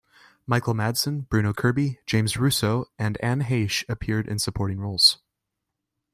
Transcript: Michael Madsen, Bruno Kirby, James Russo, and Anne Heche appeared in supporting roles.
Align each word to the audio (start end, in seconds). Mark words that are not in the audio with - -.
Michael 0.47 0.73
Madsen, 0.73 1.29
Bruno 1.29 1.53
Kirby, 1.53 1.99
James 2.07 2.35
Russo, 2.35 2.85
and 2.97 3.19
Anne 3.21 3.41
Heche 3.43 3.87
appeared 3.87 4.27
in 4.27 4.39
supporting 4.39 4.79
roles. 4.79 5.19